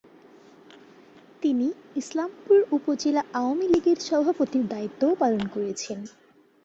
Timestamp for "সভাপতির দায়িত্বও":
4.01-5.13